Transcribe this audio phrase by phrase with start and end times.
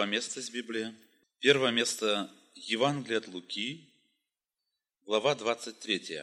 [0.00, 0.94] два места из Библии.
[1.40, 3.92] Первое место– Евангелие от Луки,
[5.04, 6.22] глава 23,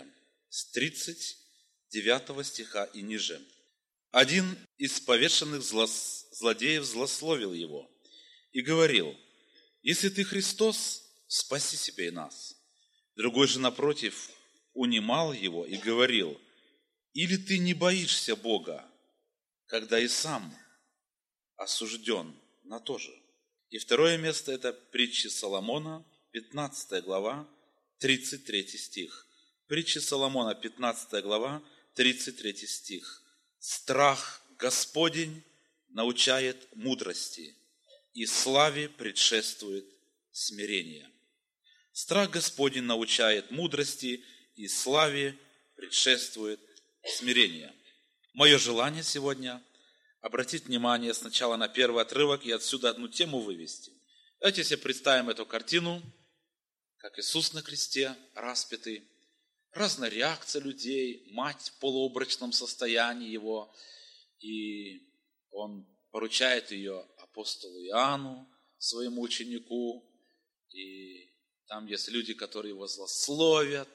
[0.49, 3.39] с 39 стиха и ниже.
[4.09, 7.87] Один из повешенных злодеев злословил его
[8.51, 9.15] и говорил,
[9.83, 12.55] «Если ты Христос, спаси себя и нас».
[13.15, 14.32] Другой же, напротив,
[14.73, 16.35] унимал его и говорил,
[17.13, 18.83] «Или ты не боишься Бога,
[19.68, 20.51] когда и сам
[21.57, 23.13] осужден на то же?»
[23.69, 27.47] И второе место– это притчи Соломона, 15 глава,
[27.99, 29.27] 33 стих.
[29.67, 31.61] Притчи Соломона, 15 глава,
[31.95, 33.23] 33 стих.
[33.59, 35.43] «Страх Господень
[35.89, 37.55] научает мудрости,
[38.13, 39.85] и славе предшествует
[40.31, 41.09] смирение».
[41.91, 44.23] Страх Господень научает мудрости,
[44.55, 45.37] и славе
[45.75, 46.59] предшествует
[47.03, 47.73] смирение.
[48.33, 49.61] Мое желание сегодня–
[50.21, 53.91] обратить внимание сначала на первый отрывок и отсюда одну тему вывести.
[54.39, 56.01] Давайте себе представим эту картину,
[56.97, 59.07] как Иисус на кресте распятый,
[59.71, 63.73] разная реакция людей, мать в полуобрачном состоянии его,
[64.39, 65.01] и
[65.51, 70.03] он поручает ее апостолу Иоанну, своему ученику,
[70.71, 71.31] и
[71.67, 73.89] там есть люди, которые его злословят,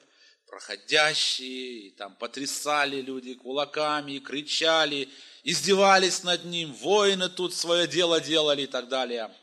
[0.53, 5.09] проходящие, и там потрясали люди кулаками, кричали,
[5.43, 9.35] издевались над ним, воины тут свое дело делали и так далее.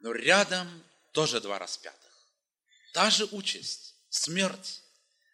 [0.00, 0.66] Но рядом
[1.12, 2.10] тоже два распятых.
[2.94, 4.80] Та же участь, смерть.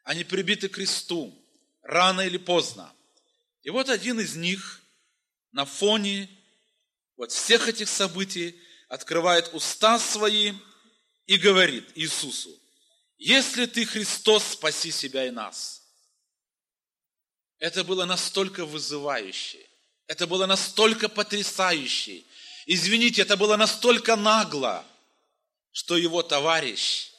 [0.03, 1.33] Они прибиты к кресту,
[1.83, 2.93] рано или поздно.
[3.63, 4.83] И вот один из них
[5.53, 6.29] на фоне
[7.17, 10.55] вот всех этих событий открывает уста свои
[11.27, 12.51] и говорит Иисусу,
[13.25, 15.83] если ты Христос, спаси себя и нас.
[17.61, 19.65] Это было настолько вызывающе,
[20.09, 22.25] это было настолько потрясающе.
[22.67, 24.85] Извините, это было настолько нагло,
[25.71, 27.13] что его товарищ,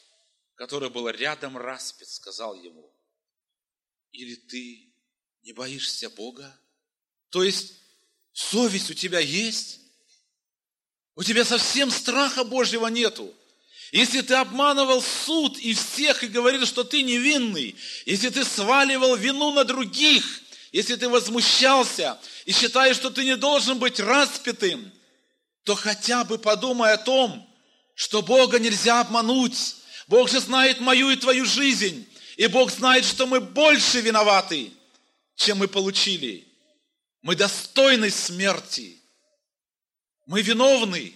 [0.56, 2.94] который был рядом распят, сказал ему,
[4.12, 4.94] или ты
[5.44, 6.54] не боишься Бога?
[7.30, 7.76] То есть
[8.34, 9.80] совесть у тебя есть?
[11.16, 13.34] У тебя совсем страха Божьего нету.
[13.94, 17.76] Если ты обманывал суд и всех и говорил, что ты невинный,
[18.08, 23.78] если ты сваливал вину на других, если ты возмущался и считаешь, что ты не должен
[23.78, 24.92] быть распятым,
[25.64, 27.48] то хотя бы подумай о том,
[27.94, 29.76] что Бога нельзя обмануть.
[30.08, 32.08] Бог же знает мою и твою жизнь.
[32.38, 34.72] И Бог знает, что мы больше виноваты,
[35.36, 36.48] чем мы получили.
[37.22, 38.98] Мы достойны смерти.
[40.26, 41.14] Мы виновны.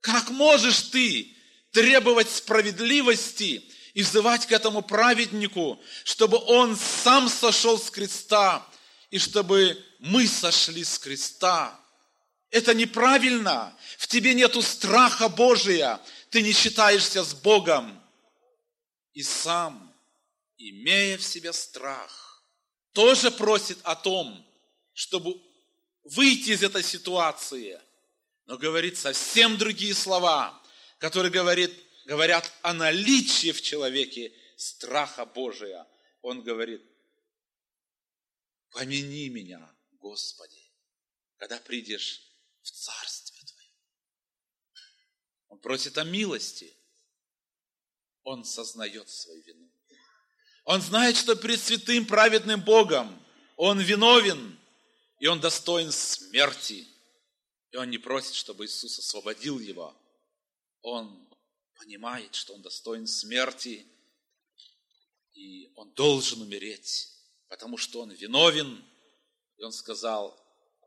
[0.00, 1.36] Как можешь ты
[1.72, 3.64] требовать справедливости
[3.94, 8.66] и взывать к этому праведнику, чтобы он сам сошел с креста
[9.10, 11.78] и чтобы мы сошли с креста.
[12.50, 13.76] Это неправильно.
[13.98, 16.00] В тебе нету страха Божия.
[16.30, 18.00] Ты не считаешься с Богом.
[19.12, 19.94] И сам,
[20.56, 22.44] имея в себе страх,
[22.92, 24.44] тоже просит о том,
[24.92, 25.40] чтобы
[26.04, 27.80] выйти из этой ситуации.
[28.46, 30.59] Но говорит совсем другие слова
[31.00, 31.72] который говорит,
[32.04, 35.88] говорят о наличии в человеке страха Божия.
[36.20, 36.82] Он говорит,
[38.70, 40.62] помяни меня, Господи,
[41.38, 42.22] когда придешь
[42.62, 43.74] в Царствие Твое.
[45.48, 46.76] Он просит о милости.
[48.22, 49.72] Он сознает свою вину.
[50.64, 53.24] Он знает, что перед святым праведным Богом
[53.56, 54.58] он виновен,
[55.18, 56.86] и он достоин смерти.
[57.70, 59.96] И он не просит, чтобы Иисус освободил его,
[60.82, 61.28] он
[61.78, 63.86] понимает, что он достоин смерти,
[65.34, 67.08] и он должен умереть,
[67.48, 68.84] потому что он виновен.
[69.56, 70.38] И он сказал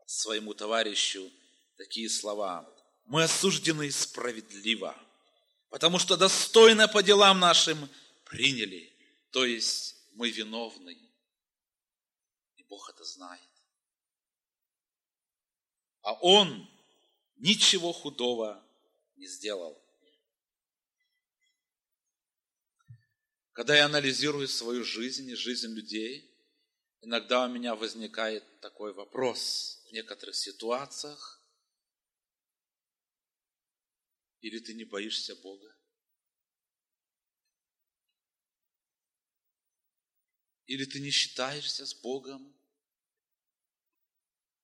[0.06, 1.30] своему товарищу
[1.76, 2.68] такие слова.
[3.04, 4.96] Мы осуждены справедливо,
[5.70, 7.88] потому что достойно по делам нашим
[8.24, 8.92] приняли.
[9.30, 10.96] То есть мы виновны.
[12.56, 13.42] И Бог это знает.
[16.02, 16.68] А Он
[17.36, 18.62] ничего худого
[19.16, 19.83] не сделал.
[23.54, 26.28] Когда я анализирую свою жизнь и жизнь людей,
[27.02, 31.40] иногда у меня возникает такой вопрос в некоторых ситуациях.
[34.40, 35.72] Или ты не боишься Бога?
[40.66, 42.52] Или ты не считаешься с Богом?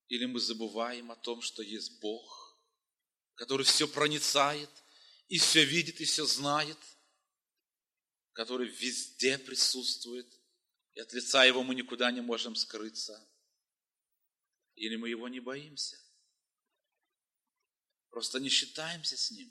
[0.08, 2.58] Или мы забываем о том, что есть Бог,
[3.36, 4.70] который все проницает,
[5.28, 6.78] и все видит, и все знает–
[8.40, 10.26] который везде присутствует,
[10.94, 13.22] и от лица Его мы никуда не можем скрыться.
[14.76, 15.98] Или мы Его не боимся?
[18.08, 19.50] просто не считаемся с Ним.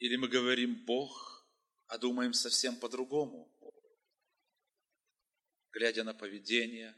[0.00, 1.48] Или мы говорим Бог,
[1.86, 3.50] а думаем совсем по-другому,
[5.72, 6.94] глядя на поведение,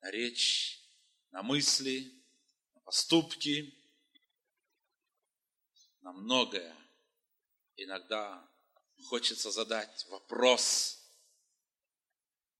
[0.00, 0.80] на речь,
[1.30, 2.12] на мысли,
[2.74, 3.72] на поступки,
[6.00, 6.76] на многое.
[7.76, 8.51] Иногда
[9.04, 10.98] хочется задать вопрос,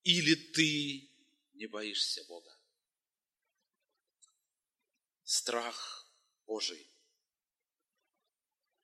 [0.05, 1.09] или ты
[1.55, 2.57] не боишься Бога?
[5.25, 6.07] Страх
[6.47, 6.87] Божий.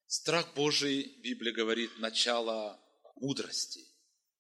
[0.07, 2.81] Страх Божий, Библия говорит, начало
[3.17, 3.87] мудрости.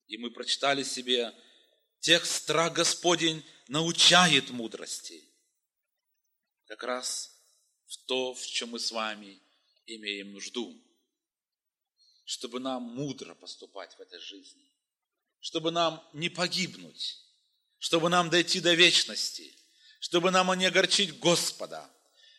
[0.06, 1.34] И мы прочитали себе
[2.00, 5.22] текст «Страх Господень научает мудрости».
[6.66, 7.38] Как раз
[7.86, 9.40] в то, в чем мы с вами
[9.86, 10.80] имеем нужду.
[12.28, 14.70] Чтобы нам мудро поступать в этой жизни.
[15.40, 17.22] Чтобы нам не погибнуть.
[17.78, 19.56] Чтобы нам дойти до вечности.
[19.98, 21.90] Чтобы нам не огорчить Господа.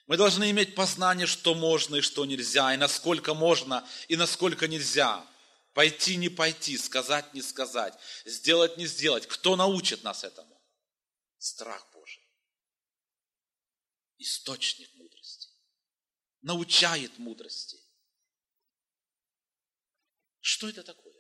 [0.06, 5.26] Мы должны иметь познание, что можно и что нельзя, и насколько можно, и насколько нельзя.
[5.74, 7.96] Пойти, не пойти, сказать, не сказать,
[8.26, 9.26] сделать, не сделать.
[9.26, 10.62] Кто научит нас этому?
[11.40, 12.30] Страх Божий.
[14.20, 15.50] Источник мудрости.
[16.44, 17.80] Научает мудрости.
[20.50, 21.14] Что это такое?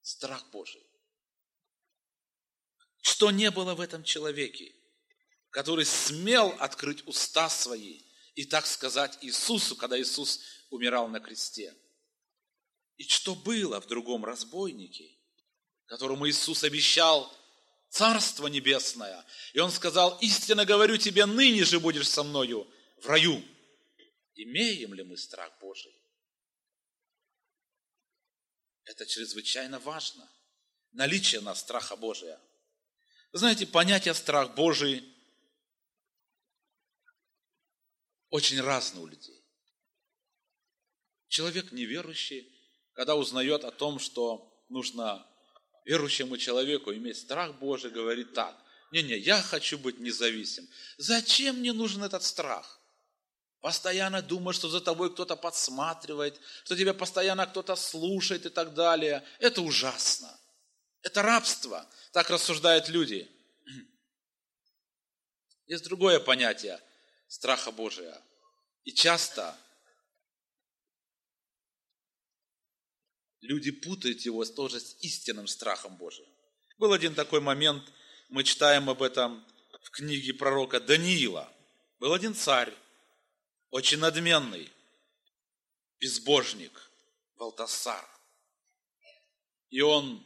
[0.00, 0.84] Страх Божий.
[3.00, 4.74] Что не было в этом человеке,
[5.50, 8.02] который смел открыть уста свои
[8.34, 10.40] и так сказать Иисусу, когда Иисус
[10.70, 11.76] умирал на кресте.
[12.96, 15.16] И что было в другом разбойнике,
[15.86, 17.32] которому Иисус обещал
[17.88, 19.24] Царство Небесное.
[19.52, 22.66] И Он сказал, истинно говорю тебе, ныне же будешь со мною
[22.96, 23.40] в раю.
[24.34, 26.01] Имеем ли мы страх Божий?
[28.84, 30.28] Это чрезвычайно важно.
[30.92, 32.40] Наличие нас страха Божия.
[33.32, 35.04] Вы знаете, понятие страх Божий
[38.28, 39.42] очень разное у людей.
[41.28, 42.52] Человек неверующий
[42.94, 45.26] когда узнает о том, что нужно
[45.84, 48.56] верующему человеку иметь страх Божий, говорит так,
[48.92, 50.68] не-не, я хочу быть независим.
[50.98, 52.78] Зачем мне нужен этот страх?
[53.62, 59.24] Постоянно думать, что за тобой кто-то подсматривает, что тебя постоянно кто-то слушает и так далее.
[59.38, 60.36] Это ужасно.
[61.02, 61.88] Это рабство.
[62.10, 63.30] Так рассуждают люди.
[65.66, 66.80] Есть другое понятие
[67.28, 68.20] страха Божия.
[68.82, 69.56] И часто
[73.42, 76.28] люди путают его тоже с истинным страхом Божиим.
[76.78, 77.84] Был один такой момент,
[78.28, 79.46] мы читаем об этом
[79.84, 81.48] в книге пророка Даниила.
[82.00, 82.74] Был один царь,
[83.72, 84.72] очень надменный,
[85.98, 86.90] безбожник,
[87.34, 88.08] Валтасар.
[89.70, 90.24] И он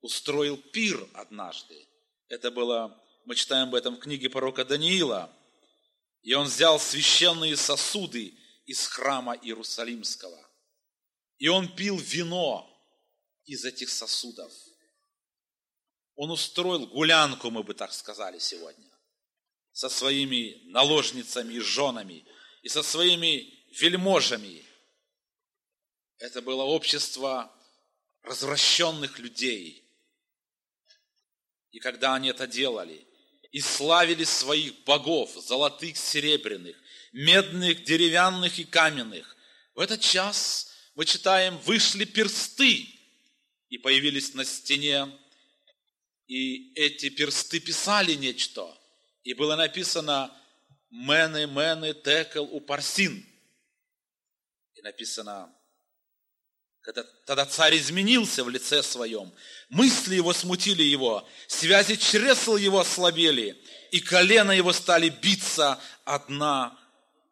[0.00, 1.86] устроил пир однажды.
[2.28, 5.32] Это было, мы читаем об этом в книге пророка Даниила.
[6.22, 8.34] И он взял священные сосуды
[8.64, 10.46] из храма Иерусалимского
[11.38, 12.68] и он пил вино
[13.44, 14.52] из этих сосудов.
[16.14, 18.90] Он устроил гулянку, мы бы так сказали сегодня,
[19.72, 22.24] со своими наложницами и женами,
[22.66, 24.60] и со своими вельможами.
[26.18, 27.48] Это было общество
[28.22, 29.84] развращенных людей.
[31.70, 33.06] И когда они это делали,
[33.52, 36.76] и славили своих богов, золотых, серебряных,
[37.12, 39.36] медных, деревянных и каменных,
[39.76, 42.84] в этот час мы читаем, вышли персты
[43.68, 45.16] и появились на стене.
[46.26, 48.76] И эти персты писали нечто.
[49.22, 50.36] И было написано
[50.96, 53.24] «Мены, мены, текел, упарсин».
[54.74, 55.52] И написано,
[56.80, 59.32] когда, тогда царь изменился в лице своем,
[59.68, 63.60] мысли его смутили его, связи чресл его ослабели,
[63.90, 66.78] и колено его стали биться одна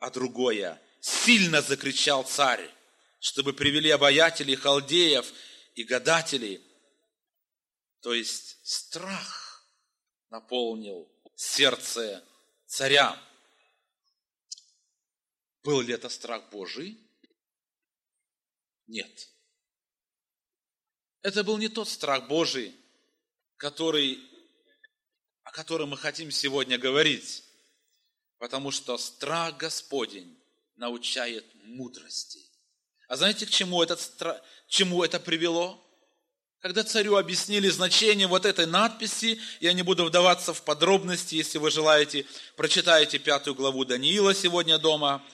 [0.00, 0.80] а другое.
[1.00, 2.70] Сильно закричал царь
[3.24, 5.32] чтобы привели обаятелей, халдеев
[5.76, 6.62] и гадателей.
[8.02, 9.66] То есть страх
[10.28, 12.22] наполнил сердце
[12.66, 13.18] царя.
[15.64, 16.98] Был ли это страх Божий?
[18.86, 19.28] Нет.
[21.22, 22.76] Это был не тот страх Божий,
[23.56, 24.20] который,
[25.42, 27.44] о котором мы хотим сегодня говорить.
[28.36, 30.38] Потому что страх Господень
[30.76, 32.40] научает мудрости.
[33.08, 35.80] А знаете, к чему, этот, к чему это привело?
[36.58, 41.70] Когда царю объяснили значение вот этой надписи, я не буду вдаваться в подробности, если вы
[41.70, 45.24] желаете, прочитайте пятую главу Даниила сегодня дома,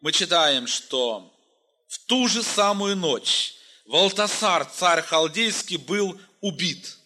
[0.00, 1.34] мы читаем, что
[1.88, 3.54] в ту же самую ночь
[3.86, 6.98] Валтасар, царь халдейский, был убит.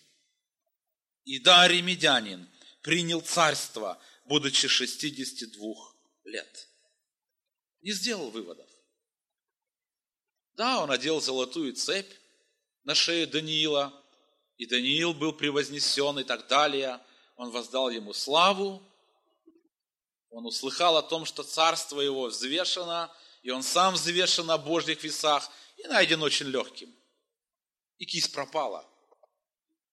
[1.24, 2.48] И Дарий Медянин
[2.82, 5.74] принял царство, будучи 62
[6.24, 6.68] лет.
[7.80, 8.68] не сделал выводов.
[10.54, 12.12] Да, он одел золотую цепь
[12.84, 13.92] на шею Даниила,
[14.56, 17.00] и Даниил был превознесен и так далее.
[17.36, 18.82] Он воздал ему славу,
[20.32, 25.50] он услыхал о том, что царство его взвешено, и он сам взвешен на Божьих весах
[25.76, 26.92] и найден очень легким.
[27.98, 28.88] И кисть пропала,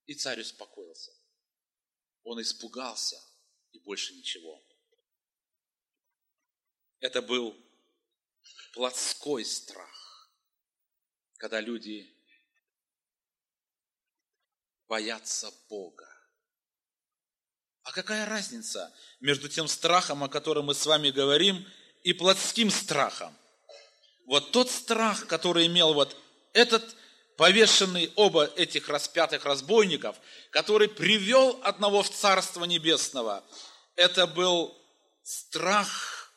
[0.06, 1.12] и царь успокоился.
[2.24, 3.22] Он испугался,
[3.74, 4.64] и больше ничего.
[7.02, 7.56] Это был
[8.74, 10.32] плотской страх,
[11.36, 12.16] когда люди
[14.88, 16.09] боятся Бога.
[17.90, 21.68] А какая разница между тем страхом, о котором мы с вами говорим,
[22.04, 23.36] и плотским страхом?
[24.28, 26.16] Вот тот страх, который имел вот
[26.54, 26.96] этот
[27.36, 30.18] повешенный оба этих распятых разбойников,
[30.52, 33.44] который привел одного в Царство Небесного,
[33.96, 34.78] это был
[35.24, 36.32] страх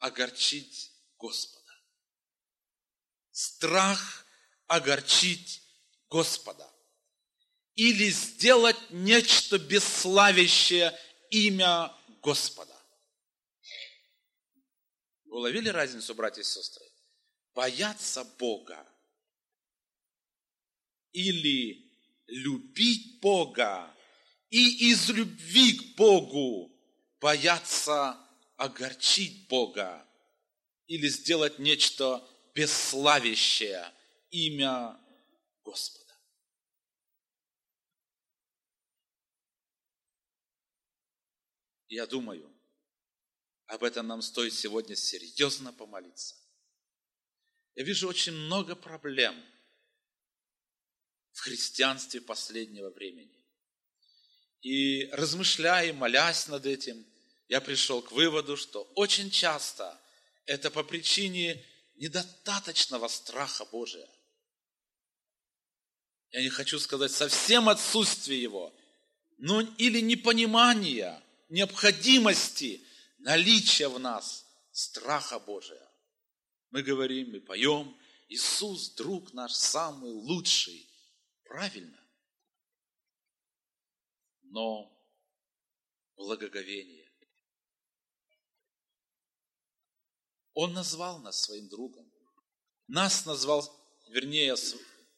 [0.00, 1.72] огорчить Господа.
[3.30, 4.26] Страх
[4.66, 5.62] огорчить
[6.10, 6.68] Господа
[7.74, 10.96] или сделать нечто бесславящее
[11.30, 12.76] имя Господа.
[15.24, 16.84] Вы уловили разницу, братья и сестры?
[17.54, 18.86] Бояться Бога
[21.12, 21.90] или
[22.26, 23.94] любить Бога
[24.50, 26.70] и из любви к Богу
[27.20, 28.18] бояться
[28.56, 30.06] огорчить Бога
[30.86, 33.90] или сделать нечто бесславящее
[34.30, 34.98] имя
[35.64, 36.01] Господа.
[41.92, 42.50] Я думаю,
[43.66, 46.34] об этом нам стоит сегодня серьезно помолиться.
[47.74, 49.38] Я вижу очень много проблем
[51.32, 53.44] в христианстве последнего времени.
[54.62, 57.04] И размышляя, молясь над этим,
[57.48, 60.00] я пришел к выводу, что очень часто
[60.46, 61.62] это по причине
[61.96, 64.08] недостаточного страха Божия.
[66.30, 68.74] Я не хочу сказать совсем отсутствие его,
[69.36, 71.22] но или непонимания
[71.52, 72.84] необходимости
[73.18, 75.88] наличия в нас страха Божия.
[76.70, 77.96] Мы говорим, мы поем,
[78.28, 80.88] Иисус, друг наш, самый лучший.
[81.44, 81.98] Правильно.
[84.42, 84.90] Но
[86.16, 87.12] благоговение.
[90.54, 92.10] Он назвал нас своим другом.
[92.86, 93.70] Нас назвал,
[94.08, 94.56] вернее,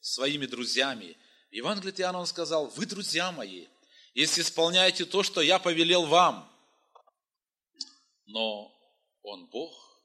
[0.00, 1.16] своими друзьями.
[1.50, 3.68] В Евангелии Иоанна он сказал, вы друзья мои,
[4.14, 6.50] если исполняете то, что я повелел вам.
[8.26, 8.72] Но
[9.22, 10.02] Он Бог,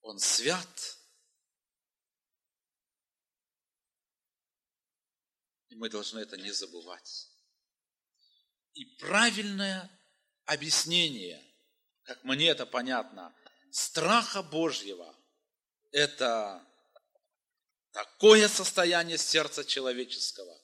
[0.00, 0.98] Он свят.
[5.68, 7.28] И мы должны это не забывать.
[8.72, 9.90] И правильное
[10.46, 11.44] объяснение,
[12.04, 13.34] как мне это понятно,
[13.70, 15.14] страха Божьего–
[15.90, 16.66] это
[17.92, 20.56] такое состояние сердца человеческого,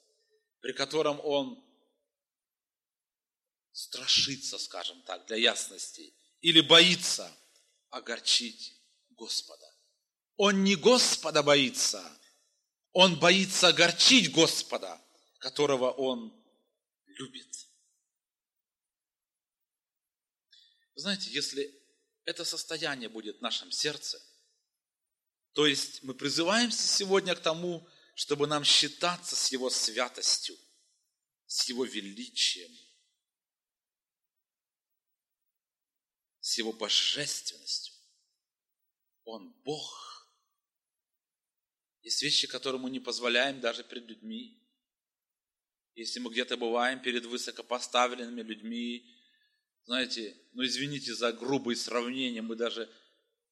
[0.61, 1.64] при котором он
[3.75, 7.31] страшится, скажем так, для ясности, или боится
[7.91, 9.67] огорчить Господа.
[10.37, 12.03] Он не Господа боится,
[12.93, 15.01] он боится огорчить Господа,
[15.39, 16.33] которого он
[17.07, 17.69] любит.
[20.95, 21.75] Знаете, если
[22.25, 24.23] это состояние будет в нашем сердце,
[25.53, 30.57] то есть мы призываемся сегодня к тому, чтобы нам считаться с Его святостью,
[31.47, 32.71] с Его величием,
[36.55, 37.95] с Его божественностью.
[39.25, 40.31] Он Бог.
[42.03, 44.63] Есть вещи, которые мы не позволяем даже перед людьми.
[45.95, 49.05] Если мы где-то бываем перед высокопоставленными людьми,
[49.85, 52.89] знаете, ну извините за грубые сравнения, мы даже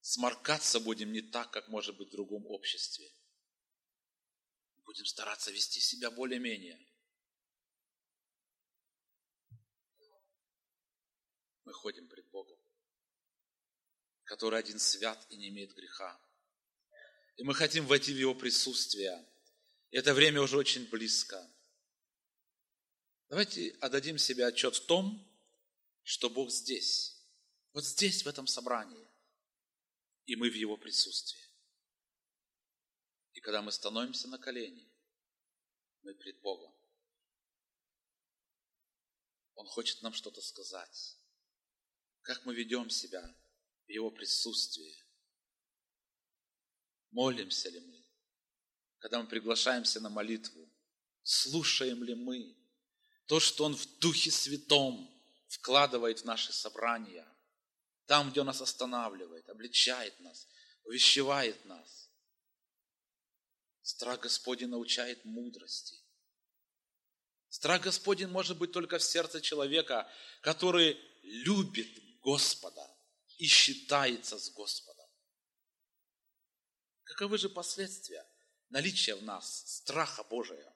[0.00, 3.11] сморкаться будем не так, как может быть в другом обществе.
[4.85, 6.78] Будем стараться вести себя более-менее.
[11.64, 12.62] Мы ходим пред Богом
[14.32, 16.18] который один свят и не имеет греха.
[17.36, 19.22] И мы хотим войти в Его присутствие.
[19.90, 21.46] И это время уже очень близко.
[23.28, 25.22] Давайте отдадим себе отчет в том,
[26.02, 27.22] что Бог здесь.
[27.74, 29.06] Вот здесь, в этом собрании.
[30.24, 31.46] И мы в Его присутствии.
[33.34, 34.90] И когда мы становимся на колени,
[36.00, 36.74] мы пред Богом.
[39.56, 41.18] Он хочет нам что-то сказать.
[42.22, 43.36] Как мы ведем себя
[43.92, 44.96] Его присутствии.
[47.11, 48.02] Молимся ли мы?
[48.99, 50.68] Когда мы приглашаемся на молитву,
[51.22, 52.56] слушаем ли мы
[53.26, 55.11] то, что Он в Духе Святом
[55.49, 57.26] вкладывает в наши собрания?
[58.06, 60.49] Там, где Он нас останавливает, обличает нас,
[60.84, 62.11] увещевает нас.
[63.82, 65.96] Страх Господень научает мудрости.
[67.49, 71.88] Страх Господень может быть только в сердце человека, который любит
[72.22, 72.91] Господа
[73.42, 75.04] и считается с Господом.
[77.02, 78.25] Каковы же последствия
[78.68, 80.72] наличия в нас страха Божия?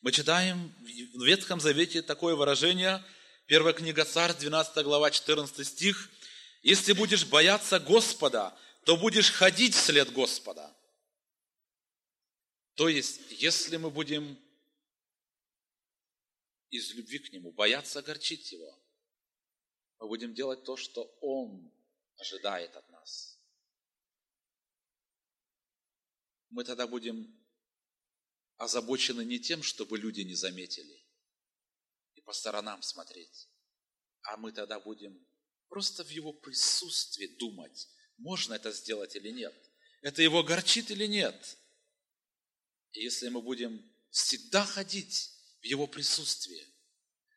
[0.00, 3.04] Мы читаем в Ветхом Завете такое выражение,
[3.44, 6.08] первая книга Царь, 12 глава, 14 стих.
[6.62, 10.74] «Если будешь бояться Господа, то будешь ходить вслед Господа».
[12.74, 14.38] То есть, если мы будем
[16.70, 18.83] из любви к Нему бояться огорчить Его,
[19.98, 21.72] мы будем делать то, что Он
[22.16, 23.38] ожидает от нас.
[26.50, 27.44] Мы тогда будем
[28.56, 31.04] озабочены не тем, чтобы люди не заметили
[32.14, 33.48] и по сторонам смотреть,
[34.22, 35.26] а мы тогда будем
[35.68, 39.54] просто в Его присутствии думать, можно это сделать или нет.
[40.02, 41.58] Это Его горчит или нет.
[42.92, 46.64] И если мы будем всегда ходить в Его присутствии,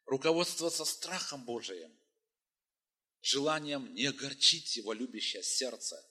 [0.05, 1.96] руководствоваться страхом Божиим,
[3.27, 6.03] желанием не огорчить Его любящее сердце,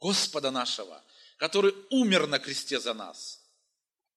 [0.00, 1.04] Господа нашего,
[1.38, 3.44] который умер на кресте за нас,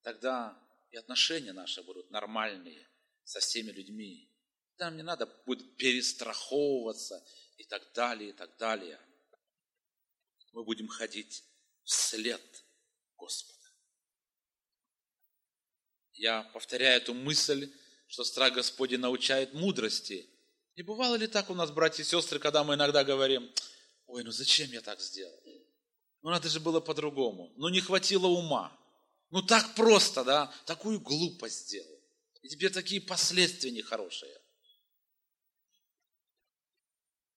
[0.02, 0.58] тогда
[0.92, 2.88] и отношения наши будут нормальные
[3.24, 4.30] со всеми людьми.
[4.78, 7.24] Там не надо будет перестраховываться
[7.58, 9.00] и так далее, и так далее.
[10.52, 11.44] Мы будем ходить
[11.84, 12.42] вслед
[13.18, 13.60] Господа.
[16.14, 17.72] Я повторяю эту мысль,
[18.08, 20.30] что страх Господень научает мудрости.
[20.76, 23.52] Не бывало ли так у нас, братья и сестры, когда мы иногда говорим,
[24.08, 25.40] ой, ну зачем я так сделал?
[26.22, 27.52] Ну надо же было по-другому.
[27.58, 28.78] Ну не хватило ума.
[29.30, 32.00] Ну так просто, да, такую глупость сделал.
[32.42, 34.42] И теперь такие последствия нехорошие.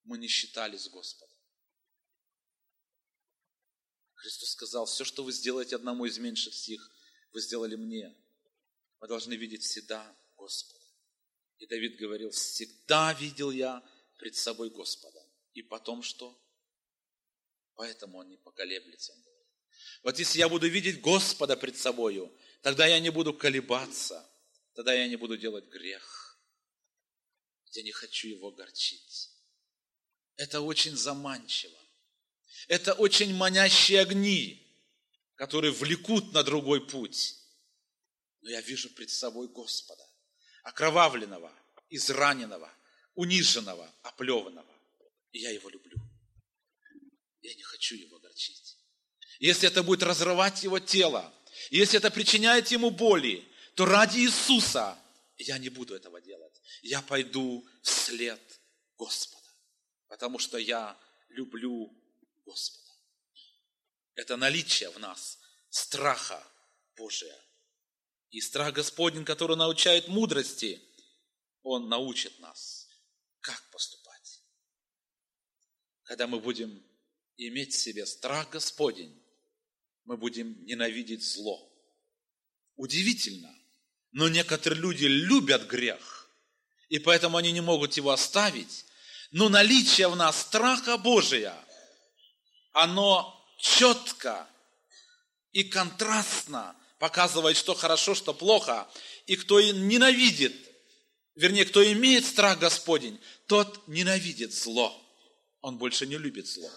[0.05, 1.35] Мы не считали с Господом.
[4.15, 6.91] Христос сказал, все, что вы сделаете одному из меньших сих,
[7.33, 8.15] вы сделали мне.
[9.01, 10.74] Мы должны видеть всегда Господа.
[11.59, 13.83] И Давид говорил, всегда видел я
[14.19, 15.21] пред собой Господа.
[15.53, 16.41] И потом что?
[17.75, 19.15] Поэтому он не поколеблется.
[20.03, 24.29] Вот если я буду видеть Господа пред собою, тогда я не буду колебаться,
[24.75, 26.39] тогда я не буду делать грех.
[27.73, 29.31] Я не хочу его горчить.
[30.37, 31.79] Это очень заманчиво.
[32.69, 34.61] Это очень манящие огни,
[35.35, 37.37] которые влекут на другой путь.
[38.41, 40.04] Но я вижу пред собой Господа
[40.65, 41.53] окровавленного,
[41.91, 42.71] израненного,
[43.15, 44.75] униженного, оплеванного.
[45.31, 45.97] И я его люблю.
[47.43, 48.77] Я не хочу его огорчить.
[49.39, 51.33] Если это будет разрывать его тело,
[51.71, 54.99] если это причиняет ему боли, то ради Иисуса
[55.37, 56.61] я не буду этого делать.
[56.83, 58.41] Я пойду вслед
[58.97, 59.49] Господа,
[60.09, 60.97] потому что я
[61.29, 61.93] люблю
[62.47, 62.91] Господа.
[64.15, 66.43] Это наличие в нас страха
[66.97, 67.37] Божия.
[68.35, 70.83] И страх Господень, который научает мудрости,
[71.63, 72.89] Он научит нас,
[73.39, 74.43] как поступать.
[76.03, 76.83] Когда мы будем
[77.37, 79.17] иметь в себе страх Господень,
[80.03, 81.73] мы будем ненавидеть зло.
[82.75, 83.57] Удивительно,
[84.11, 86.29] но некоторые люди любят грех,
[86.89, 88.85] и поэтому они не могут его оставить.
[89.31, 91.57] Но наличие в нас страха Божия,
[92.73, 94.51] оно четко
[95.53, 98.89] и контрастно показывает, что хорошо, что плохо.
[99.27, 100.55] И кто ненавидит,
[101.35, 105.01] вернее, кто имеет страх Господень, тот ненавидит зло.
[105.61, 106.71] Он больше не любит зло.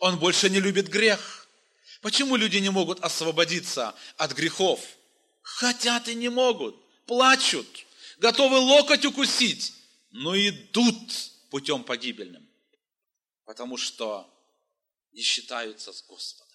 [0.00, 1.48] Он больше не любит грех.
[2.00, 4.80] Почему люди не могут освободиться от грехов?
[5.42, 7.66] Хотят и не могут, плачут,
[8.18, 9.72] готовы локоть укусить,
[10.10, 10.96] но идут
[11.50, 12.46] путем погибельным,
[13.44, 14.28] потому что
[15.12, 16.52] не считаются с Господом,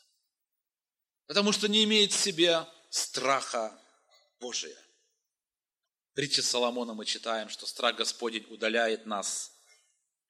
[1.28, 3.76] потому что не имеют в себе страха
[4.40, 4.78] Божия.
[6.16, 9.52] В Соломона мы читаем, что страх Господень удаляет нас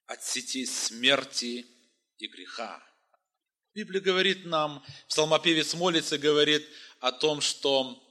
[0.06, 1.66] от сети смерти
[2.20, 2.82] и греха.
[3.74, 6.66] Библия говорит нам, псалмопевец молится, говорит
[7.00, 8.02] о том, что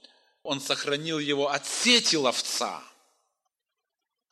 [0.43, 2.83] он сохранил его от сети ловца–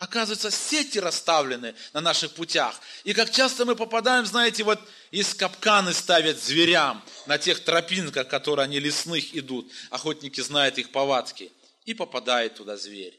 [0.02, 2.82] Оказывается, сети расставлены на наших путях.
[3.04, 4.80] И как часто мы попадаем, знаете, вот
[5.12, 9.72] из капканы ставят зверям на тех тропинках, которые они лесных идут.
[9.92, 11.52] Охотники знают их повадки.
[11.86, 13.16] И попадает туда зверь.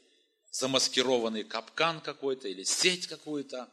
[0.51, 3.71] Замаскированный капкан какой-то или сеть какую-то.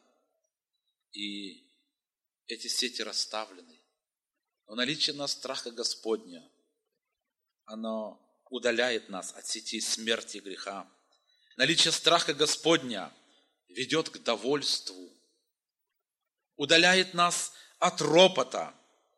[1.10, 1.66] И
[2.46, 3.76] эти сети расставлены.
[4.68, 6.48] Но наличие нас страха Господня,
[7.64, 8.20] оно
[8.50, 10.88] удаляет нас от сети смерти и греха.
[11.60, 13.12] Наличие страха Господня
[13.68, 15.12] ведет к довольству.
[16.56, 18.74] удаляет нас от ропота,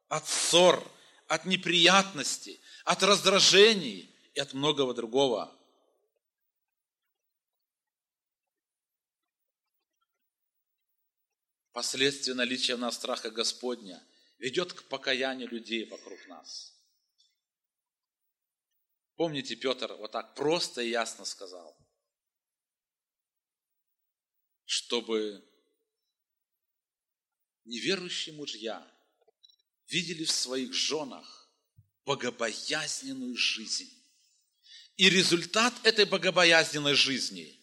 [0.09, 0.83] от ссор,
[1.28, 5.57] от неприятностей, от раздражений и от многого другого.
[11.70, 14.05] Последствия наличия в нас страха Господня
[14.38, 16.76] ведет к покаянию людей вокруг нас.
[19.14, 21.81] Помните, Петр вот так просто и ясно сказал,
[24.72, 25.44] чтобы
[27.66, 28.82] неверующие мужья
[29.88, 31.50] видели в своих женах
[32.06, 33.92] богобоязненную жизнь.
[34.96, 37.54] И результат этой богобоязненной жизни,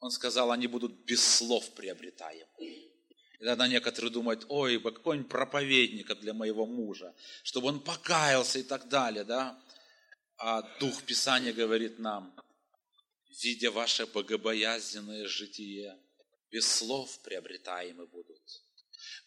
[0.00, 2.48] он сказал, они будут без слов приобретаемы.
[2.58, 8.88] И тогда некоторые думают, ой, какой-нибудь проповедника для моего мужа, чтобы он покаялся и так
[8.88, 9.62] далее, да?
[10.38, 12.34] А Дух Писания говорит нам,
[13.42, 15.96] видя ваше богобоязненное житие,
[16.50, 18.40] без слов приобретаемы будут.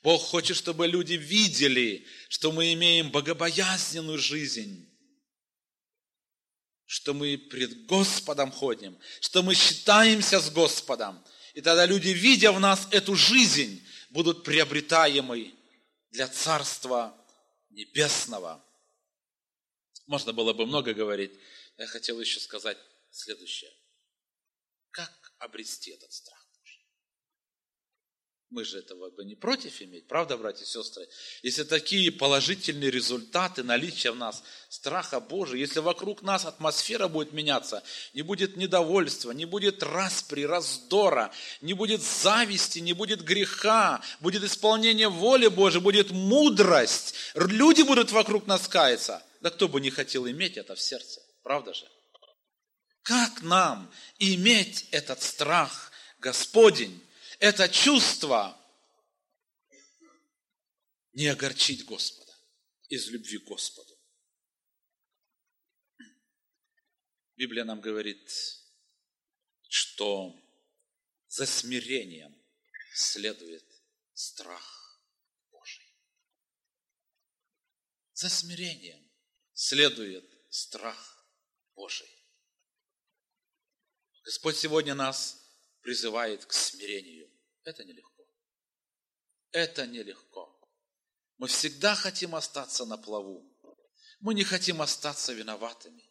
[0.02, 4.90] Бог хочет, чтобы люди видели, что мы имеем богобоязненную жизнь,
[6.86, 11.24] что мы пред Господом ходим, что мы считаемся с Господом.
[11.54, 15.54] И тогда люди, видя в нас эту жизнь, будут приобретаемы
[16.12, 17.18] для Царства
[17.70, 18.64] Небесного.
[20.06, 21.32] Можно было бы много говорить.
[21.78, 22.78] Я хотел еще сказать
[23.10, 23.72] следующее.
[24.94, 26.44] Как обрести этот страх?
[28.54, 31.08] Мы же этого бы не против иметь, правда, братья и сестры?
[31.42, 37.82] Если такие положительные результаты наличия в нас страха Божия, если вокруг нас атмосфера будет меняться,
[38.14, 45.10] не будет недовольства, не будет распри, раздора, не будет зависти, не будет греха, будет исполнение
[45.10, 49.24] воли Божией, будет мудрость, люди будут вокруг нас каяться.
[49.42, 51.88] Да кто бы не хотел иметь это в сердце, правда же?
[53.04, 57.04] Как нам иметь этот страх Господень?
[57.44, 58.58] это чувство
[61.12, 62.34] не огорчить Господа
[62.88, 64.00] из любви к Господу.
[67.36, 68.32] Библия нам говорит,
[69.68, 70.42] что
[71.28, 72.34] за смирением
[72.94, 73.66] следует
[74.14, 75.04] страх
[75.52, 75.94] Божий.
[78.14, 79.12] За смирением
[79.54, 81.28] следует страх
[81.76, 82.23] Божий.
[84.24, 85.38] Господь сегодня нас
[85.82, 87.30] призывает к смирению.
[87.64, 88.26] Это нелегко.
[89.52, 90.50] Это нелегко.
[91.38, 93.46] Мы всегда хотим остаться на плаву.
[94.22, 96.10] Мы не хотим остаться виноватыми.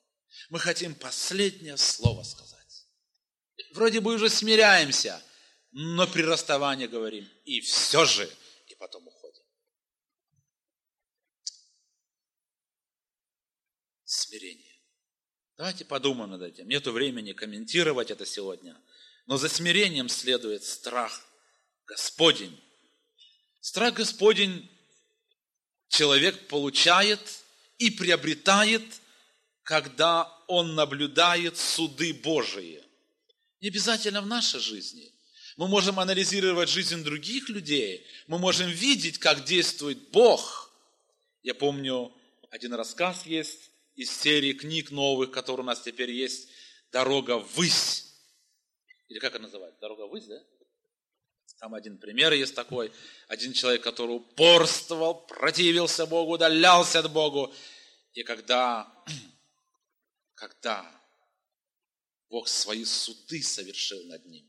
[0.51, 2.87] Мы хотим последнее слово сказать.
[3.73, 5.23] Вроде бы уже смиряемся,
[5.71, 8.31] но при расставании говорим, и все же,
[8.67, 9.43] и потом уходим.
[14.05, 14.79] Смирение.
[15.63, 16.69] Давайте подумаем над этим.
[16.69, 18.77] Нету времени комментировать это сегодня.
[19.27, 21.25] Но за смирением следует страх
[21.87, 22.61] Господень.
[23.61, 24.69] Страх Господень
[25.87, 27.21] человек получает
[27.79, 28.83] и приобретает,
[29.63, 32.83] когда он наблюдает суды Божии.
[33.61, 35.13] Не обязательно в нашей жизни.
[35.57, 40.73] Мы можем анализировать жизнь других людей, мы можем видеть, как действует Бог.
[41.45, 42.13] Я помню,
[42.51, 46.49] один рассказ есть из серии книг новых, которые у нас теперь есть,
[46.91, 48.15] «Дорога ввысь».
[49.09, 49.81] Или как это называется?
[49.81, 50.43] «Дорога ввысь», да?
[51.63, 52.93] Там один пример есть такой.
[53.29, 57.55] Один человек, который упорствовал, противился Богу, удалялся от Богу.
[58.15, 58.93] И когда,
[60.35, 60.85] когда
[62.29, 64.45] Бог свои суды совершил над ним,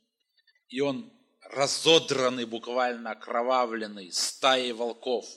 [0.70, 5.28] и он разодранный, буквально окровавленный, стаей волков,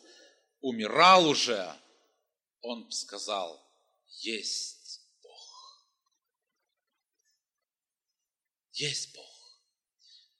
[0.60, 1.74] умирал уже,
[2.62, 3.65] он сказал,
[4.20, 5.86] есть Бог.
[8.72, 9.26] Есть Бог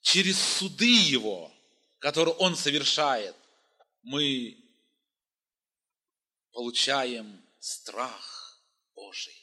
[0.07, 1.51] через суды Его,
[1.99, 3.35] которые Он совершает,
[4.03, 4.57] мы
[6.53, 8.57] получаем страх
[8.95, 9.35] Божий.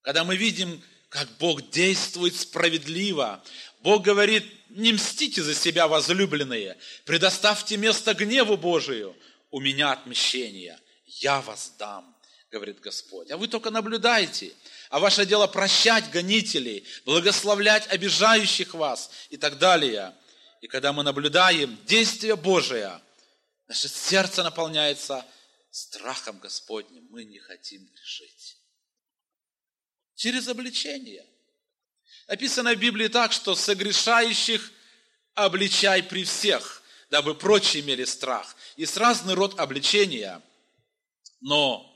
[0.00, 3.44] Когда мы видим, как Бог действует справедливо,
[3.80, 9.14] Бог говорит, не мстите за себя, возлюбленные, предоставьте место гневу Божию,
[9.50, 12.16] у меня отмещение, я вас дам,
[12.50, 13.30] говорит Господь.
[13.30, 14.52] А вы только наблюдайте,
[14.90, 20.14] а ваше дело прощать гонителей, благословлять обижающих вас и так далее.
[20.60, 23.00] И когда мы наблюдаем действие Божие,
[23.68, 25.24] наше сердце наполняется
[25.70, 27.06] страхом Господним.
[27.10, 28.56] Мы не хотим грешить.
[30.14, 31.24] Через обличение.
[32.26, 34.72] Написано в Библии так, что согрешающих
[35.34, 38.56] обличай при всех, дабы прочие имели страх.
[38.76, 40.42] Есть разный род обличения,
[41.40, 41.87] но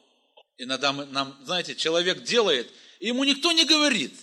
[0.63, 2.71] иногда мы, нам, знаете, человек делает–
[3.03, 4.15] и ему никто не говорит.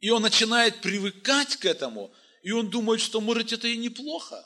[0.00, 2.10] И он начинает привыкать к этому,
[2.42, 4.42] и он думает, что, может, это и неплохо.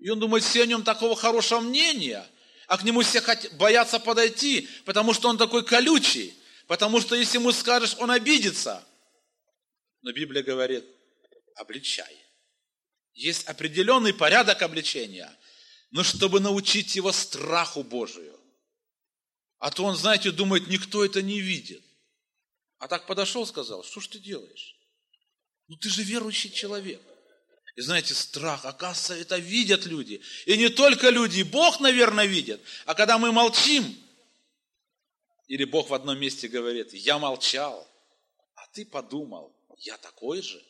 [0.00, 2.26] И он думает, все о нем такого хорошего мнения,
[2.66, 3.22] а к нему все
[3.52, 6.34] боятся подойти, потому что он такой колючий,
[6.66, 8.84] потому что если ему скажешь, он обидится.
[10.02, 10.84] Но Библия говорит,
[11.54, 12.16] обличай.
[13.14, 15.32] Есть определенный порядок обличения,
[15.92, 18.35] но чтобы научить его страху Божию.
[19.58, 21.82] А то он, знаете, думает, никто это не видит.
[22.78, 24.76] А так подошел, сказал, что ж ты делаешь?
[25.68, 27.00] Ну ты же верующий человек.
[27.74, 30.22] И знаете, страх, оказывается, это видят люди.
[30.46, 32.60] И не только люди, Бог, наверное, видит.
[32.86, 33.84] А когда мы молчим,
[35.46, 37.86] или Бог в одном месте говорит, я молчал,
[38.54, 40.62] а ты подумал, я такой же,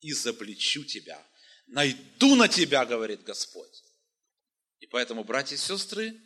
[0.00, 1.20] и заплечу тебя.
[1.68, 3.82] Найду на тебя, говорит Господь.
[4.80, 6.20] И поэтому, братья и сестры,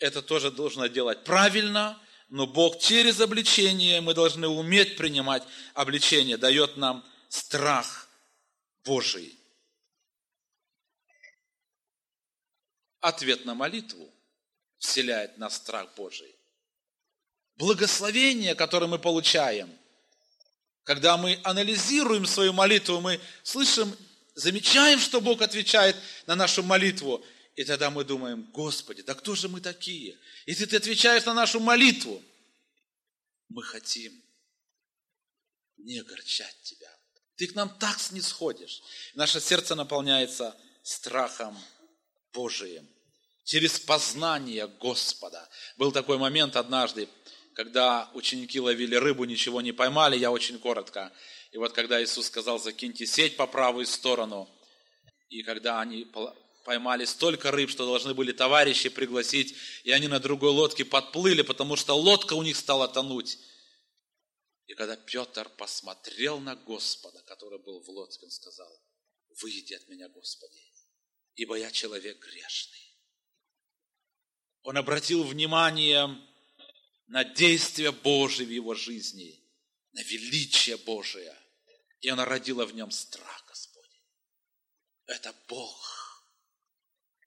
[0.00, 5.42] это тоже должно делать правильно, но Бог через обличение, мы должны уметь принимать
[5.74, 8.08] обличение, дает нам страх
[8.84, 9.38] Божий.
[13.00, 14.10] Ответ на молитву
[14.78, 16.34] вселяет нас страх Божий.
[17.56, 19.70] Благословение, которое мы получаем,
[20.84, 23.94] когда мы анализируем свою молитву, мы слышим,
[24.34, 27.22] замечаем, что Бог отвечает на нашу молитву,
[27.60, 30.18] и тогда мы думаем, Господи, да кто же мы такие?
[30.46, 32.24] Если ты отвечаешь на нашу молитву,
[33.50, 34.18] мы хотим
[35.76, 36.88] не огорчать Тебя.
[37.36, 38.80] Ты к нам так снисходишь.
[39.12, 41.54] Наше сердце наполняется страхом
[42.32, 42.88] Божиим.
[43.44, 45.46] Через познание Господа.
[45.76, 47.10] Был такой момент однажды,
[47.52, 51.12] когда ученики ловили рыбу, ничего не поймали, я очень коротко.
[51.50, 54.48] И вот когда Иисус сказал, закиньте сеть по правую сторону,
[55.28, 56.06] и когда они
[56.70, 61.74] поймали столько рыб, что должны были товарищи пригласить, и они на другой лодке подплыли, потому
[61.74, 63.38] что лодка у них стала тонуть.
[64.66, 68.72] И когда Петр посмотрел на Господа, который был в лодке, он сказал,
[69.42, 70.62] выйди от меня, Господи,
[71.34, 72.96] ибо я человек грешный.
[74.62, 76.06] Он обратил внимание
[77.08, 79.42] на действие Божие в его жизни,
[79.90, 81.36] на величие Божие.
[82.00, 84.06] И он родила в нем страх Господень.
[85.06, 85.99] Это Бог.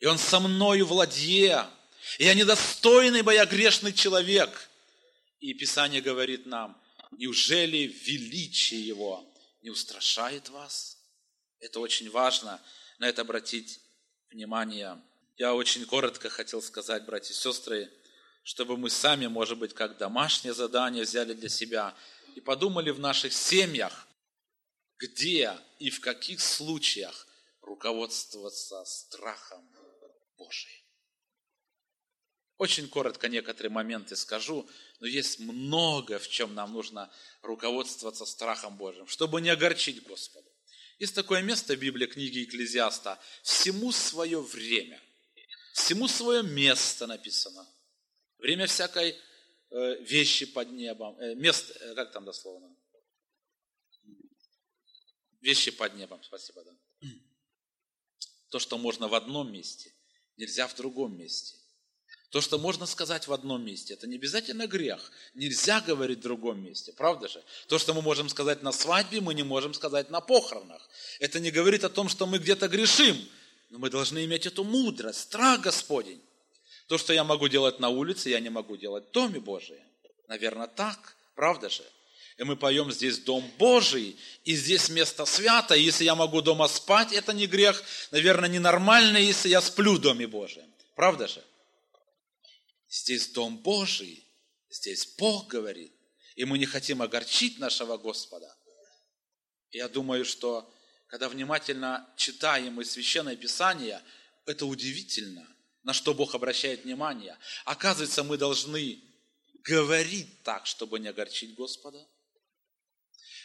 [0.04, 0.86] И он со мною.
[1.16, 4.70] И я недостойный, ибо я грешный человек.
[5.40, 6.78] И Писание говорит нам,
[7.12, 9.26] Неужели величие Его
[9.62, 10.98] не устрашает вас?
[11.60, 12.60] Это очень важно
[13.00, 13.80] на это обратить
[14.30, 15.02] внимание.
[15.38, 17.90] Я очень коротко хотел сказать, братья и сестры,
[18.44, 21.96] чтобы мы сами, может быть, как домашнее задание взяли для себя
[22.36, 24.06] и подумали в наших семьях,
[24.98, 27.26] где и в каких случаях
[27.62, 29.70] руководствоваться страхом
[30.38, 30.84] Божиим.
[32.58, 34.70] Очень коротко некоторые моменты скажу,
[35.00, 40.50] но есть много, в чем нам нужно руководствоваться страхом Божьим, чтобы не огорчить Господа.
[41.00, 43.20] Есть такое место в Библии, книги Экклезиаста.
[43.42, 45.02] Всему свое время.
[45.74, 47.68] Всему свое место написано.
[48.38, 49.18] Время всякой
[49.72, 51.20] э, вещи под небом.
[51.20, 52.74] Э, место, э, как там дословно?
[55.42, 56.72] Вещи под небом, спасибо, да.
[58.50, 59.92] То, что можно в одном месте,
[60.38, 61.56] нельзя в другом месте.
[62.30, 65.12] То, что можно сказать в одном месте, это не обязательно грех.
[65.36, 67.44] Нельзя говорить в другом месте, правда же?
[67.68, 70.90] То, что мы можем сказать на свадьбе, мы не можем сказать на похоронах.
[71.20, 73.16] Это не говорит о том, что мы где-то грешим,
[73.70, 76.22] но мы должны иметь эту мудрость, страх Господень.
[76.88, 79.78] То, что я могу делать на улице, я не могу делать в Доме Божьем.
[80.28, 81.84] Наверное, так, правда же?
[82.38, 85.76] И мы поем здесь Дом Божий, и здесь место свято.
[85.76, 87.84] Если я могу дома спать, это не грех.
[88.12, 90.66] Наверное, ненормально, если я сплю в Доме Божьем.
[90.96, 91.44] Правда же?
[92.90, 94.24] Здесь Дом Божий,
[94.70, 95.94] здесь Бог говорит,
[96.36, 98.56] и мы не хотим огорчить нашего Господа.
[99.72, 100.72] Я думаю, что
[101.08, 104.02] когда внимательно читаем и Священное Писание,
[104.46, 105.48] это удивительно,
[105.84, 107.38] на что Бог обращает внимание.
[107.66, 109.00] Оказывается, мы должны
[109.64, 112.06] говорить так, чтобы не огорчить Господа.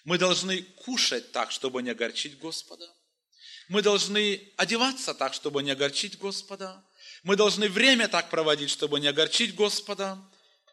[0.04, 2.88] Мы должны кушать так, чтобы не огорчить Господа.
[3.68, 6.82] Мы должны одеваться так, чтобы не огорчить Господа.
[7.22, 10.18] Мы должны время так проводить, чтобы не огорчить Господа.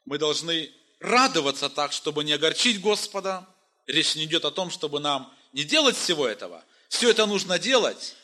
[0.06, 3.48] Мы должны радоваться так, чтобы не огорчить Господа.
[3.88, 6.64] Речь не идет о том, чтобы нам не делать всего этого.
[6.88, 8.16] Все это нужно делать,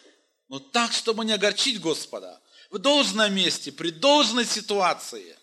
[0.48, 2.42] но так, чтобы не огорчить Господа.
[2.70, 5.38] В должном месте, при должной ситуации.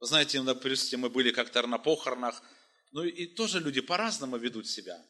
[0.00, 2.42] Вы знаете, допустим, мы были как-то на похоронах,
[2.92, 5.04] ну и тоже люди по-разному ведут себя.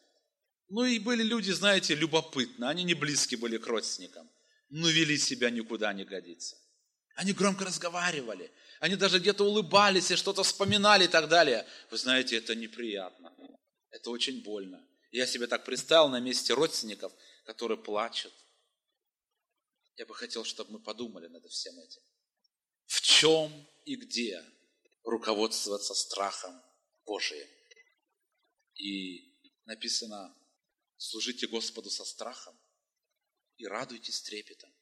[0.69, 4.29] Ну и были люди, знаете, любопытные, они не близки были к родственникам
[4.71, 6.57] но вели себя никуда не годится.
[7.15, 11.67] Они громко разговаривали, они даже где-то улыбались и что-то вспоминали и так далее.
[11.91, 13.35] Вы знаете, это неприятно,
[13.91, 14.85] это очень больно.
[15.11, 17.13] Я себе так представил на месте родственников,
[17.45, 18.33] которые плачут.
[19.97, 22.03] Я бы хотел, чтобы мы подумали над всем этим.
[22.87, 24.45] В чем и где
[25.03, 26.63] руководствоваться страхом
[27.05, 27.49] Божиим?
[28.79, 30.35] И написано,
[30.97, 32.59] служите Господу со страхом
[33.57, 34.73] и радуйтесь трепетом.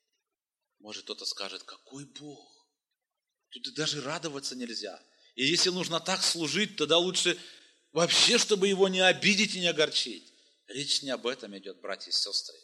[0.78, 2.68] Может, кто-то скажет, какой Бог?
[3.50, 5.02] Тут и даже радоваться нельзя.
[5.34, 7.38] И если нужно так служить, тогда лучше
[7.92, 10.32] вообще, чтобы его не обидеть и не огорчить.
[10.68, 12.56] Речь не об этом идет, братья и сестры.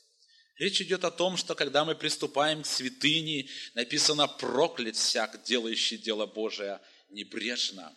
[0.56, 6.26] Речь идет о том, что когда мы приступаем к святыне, написано «проклят всяк, делающий дело
[6.26, 7.96] Божие небрежно».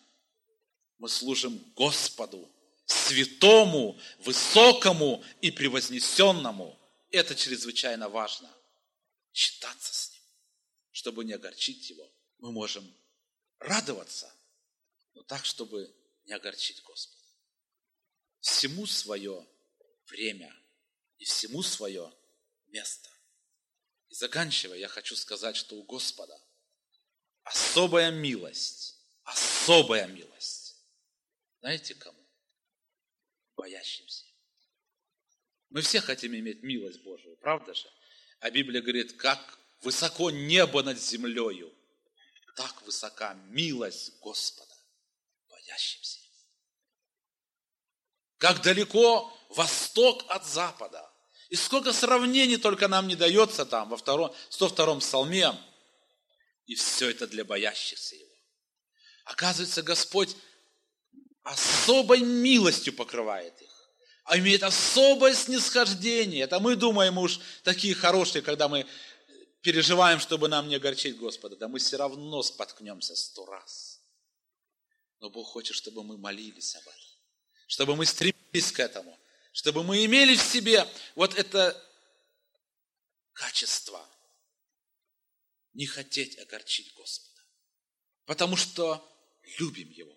[0.98, 2.50] Мы служим Господу,
[2.86, 6.80] святому, высокому и превознесенному.
[7.12, 8.52] Это чрезвычайно важно.
[9.34, 10.22] Считаться с Ним,
[10.92, 12.10] чтобы не огорчить Его.
[12.40, 12.96] Мы можем
[13.60, 14.34] радоваться,
[15.14, 15.94] но так, чтобы
[16.26, 17.24] не огорчить Господа.
[18.40, 19.46] Всему свое
[20.08, 20.56] время
[21.18, 22.14] и всему свое
[22.68, 23.10] место.
[24.10, 26.40] И заканчивая, я хочу сказать, что у Господа
[27.44, 30.76] особая милость, особая милость.
[31.62, 32.15] Знаете кому?
[33.56, 34.26] Боящимся.
[35.70, 37.90] Мы все хотим иметь милость Божию, правда же?
[38.40, 41.74] А Библия говорит, как высоко небо над землею,
[42.56, 44.74] так высока милость Господа,
[45.50, 46.20] боящимся.
[48.38, 51.10] Как далеко восток от запада.
[51.50, 55.52] И сколько сравнений только нам не дается там, во втором, 102-м псалме.
[56.66, 58.36] И все это для боящихся Его.
[59.26, 60.36] Оказывается, Господь
[61.46, 63.90] особой милостью покрывает их,
[64.26, 66.44] а имеет особое снисхождение.
[66.44, 68.86] Это мы думаем уж такие хорошие, когда мы
[69.62, 71.56] переживаем, чтобы нам не огорчить Господа.
[71.56, 74.02] Да мы все равно споткнемся сто раз.
[75.22, 77.10] Но Бог хочет, чтобы мы молились об этом,
[77.68, 79.18] чтобы мы стремились к этому–
[79.56, 81.82] чтобы мы имели в себе вот это
[83.32, 84.06] качество
[85.72, 87.42] не хотеть огорчить Господа,
[88.26, 89.02] потому что
[89.58, 90.15] любим Его,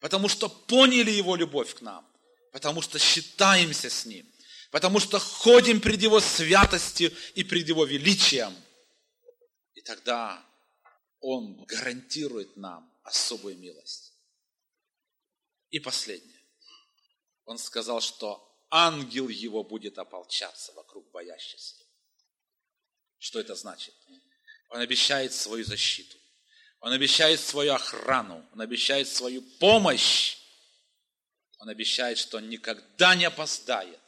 [0.00, 2.06] потому что поняли Его любовь к нам,
[2.52, 4.26] потому что считаемся с Ним,
[4.70, 8.54] потому что ходим пред Его святостью и пред Его величием.
[9.74, 10.44] И тогда
[11.20, 14.12] Он гарантирует нам особую милость.
[15.70, 16.40] И последнее.
[17.44, 21.76] Он сказал, что ангел его будет ополчаться вокруг боящихся.
[23.18, 23.94] Что это значит?
[24.70, 26.18] Он обещает свою защиту.
[26.80, 28.46] Он обещает свою охрану.
[28.52, 30.36] Он обещает свою помощь.
[31.58, 34.00] Он обещает, что он никогда не опоздает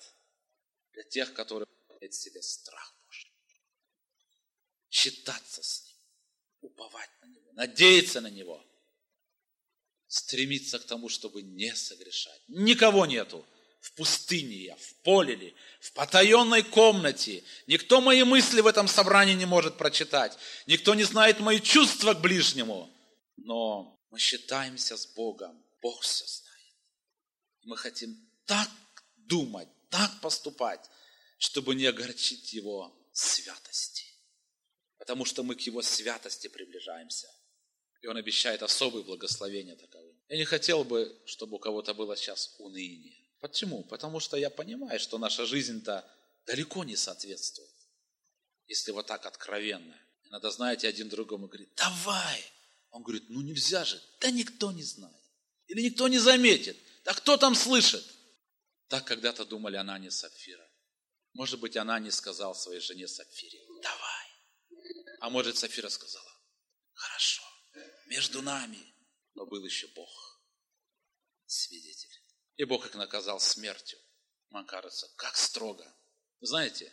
[0.93, 3.33] для тех, которые имеют в себе страх Божий.
[4.89, 5.97] Считаться с Ним,
[6.61, 8.65] уповать на Него, надеяться на Него,
[10.07, 12.41] стремиться к тому, чтобы не согрешать.
[12.47, 13.45] Никого нету,
[13.81, 17.43] в пустыне я, в поле ли, в потаенной комнате.
[17.66, 20.37] Никто мои мысли в этом собрании не может прочитать.
[20.66, 22.90] Никто не знает мои чувства к ближнему.
[23.37, 25.64] Но мы считаемся с Богом.
[25.81, 26.75] Бог все знает.
[27.62, 28.69] Мы хотим так
[29.16, 30.90] думать, так поступать,
[31.38, 34.05] чтобы не огорчить Его святости.
[34.99, 37.29] Потому что мы к Его святости приближаемся.
[38.03, 40.14] И Он обещает особые благословения таковы.
[40.29, 43.20] Я не хотел бы, чтобы у кого-то было сейчас уныние.
[43.40, 43.85] Почему?
[43.85, 46.09] Потому что я понимаю, что наша жизнь-то
[46.46, 47.70] далеко не соответствует.
[48.66, 49.98] Если вот так откровенно.
[50.24, 52.44] Иногда, знаете, один другому говорит, давай.
[52.90, 54.00] Он говорит, ну нельзя же.
[54.20, 55.16] Да никто не знает.
[55.66, 56.76] Или никто не заметит.
[57.05, 58.05] Да кто там слышит?
[58.88, 60.68] Так когда-то думали Анани и Сапфира.
[61.33, 64.26] Может быть, она не сказал своей жене Сапфире, давай.
[65.20, 66.30] А может, Сапфира сказала,
[66.93, 67.43] хорошо,
[68.07, 68.84] между нами.
[69.34, 70.11] Но был еще Бог,
[71.47, 72.10] свидетель.
[72.61, 73.99] И Бог их наказал смертью.
[74.51, 75.91] Вам кажется, как строго.
[76.43, 76.93] Знаете,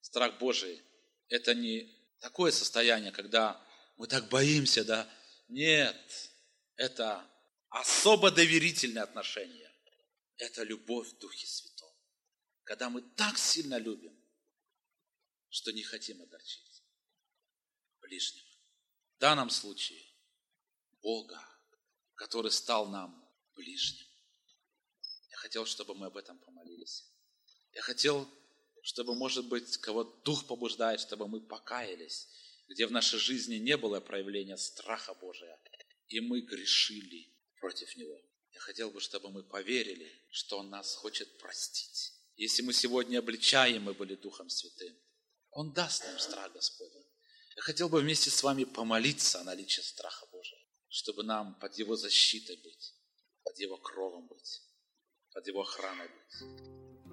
[0.00, 0.82] страх Божий–
[1.28, 1.88] это не
[2.18, 3.64] такое состояние, когда
[3.96, 5.08] мы так боимся, да?
[5.46, 6.32] Нет,
[6.74, 7.24] это
[7.68, 9.72] особо доверительное отношение.
[10.36, 11.94] Это любовь в Духе Святом.
[12.64, 14.20] Когда мы так сильно любим,
[15.48, 16.82] что не хотим огорчить
[18.00, 18.50] ближнего.
[19.14, 20.04] В данном случае
[21.02, 21.40] Бога,
[22.16, 24.13] который стал нам ближним
[25.44, 27.04] хотел, чтобы мы об этом помолились.
[27.74, 28.26] Я хотел,
[28.82, 32.28] чтобы, может быть, кого Дух побуждает, чтобы мы покаялись,
[32.68, 35.58] где в нашей жизни не было проявления страха Божия,
[36.08, 37.28] и мы грешили
[37.60, 38.18] против Него.
[38.52, 42.14] Я хотел бы, чтобы мы поверили, что Он нас хочет простить.
[42.36, 44.96] Если мы сегодня обличаемы были Духом Святым,
[45.50, 47.04] Он даст нам страх Господа.
[47.54, 51.96] Я хотел бы вместе с вами помолиться о наличии страха Божия, чтобы нам под Его
[51.96, 52.94] защитой быть,
[53.42, 54.62] под Его кровом быть
[55.34, 57.03] под его охраной быть.